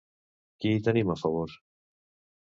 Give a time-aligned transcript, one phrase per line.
[0.63, 1.53] Qui hi tenim a favor?